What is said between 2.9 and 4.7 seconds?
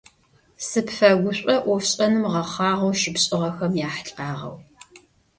щыпшӏыгъэхэм яхьылӏагъэу.